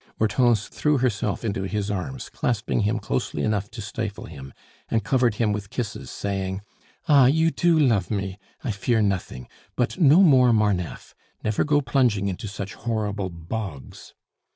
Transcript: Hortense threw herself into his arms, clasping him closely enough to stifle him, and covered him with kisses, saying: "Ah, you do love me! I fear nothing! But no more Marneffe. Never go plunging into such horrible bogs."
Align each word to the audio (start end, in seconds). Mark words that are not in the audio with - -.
Hortense 0.17 0.67
threw 0.67 0.97
herself 0.97 1.45
into 1.45 1.61
his 1.61 1.91
arms, 1.91 2.29
clasping 2.29 2.79
him 2.79 2.97
closely 2.97 3.43
enough 3.43 3.69
to 3.69 3.83
stifle 3.83 4.25
him, 4.25 4.51
and 4.89 5.03
covered 5.03 5.35
him 5.35 5.51
with 5.53 5.69
kisses, 5.69 6.09
saying: 6.09 6.61
"Ah, 7.07 7.27
you 7.27 7.51
do 7.51 7.77
love 7.77 8.09
me! 8.09 8.39
I 8.63 8.71
fear 8.71 9.03
nothing! 9.03 9.47
But 9.75 9.99
no 9.99 10.23
more 10.23 10.51
Marneffe. 10.53 11.13
Never 11.43 11.63
go 11.63 11.81
plunging 11.81 12.27
into 12.27 12.47
such 12.47 12.73
horrible 12.73 13.29
bogs." 13.29 14.15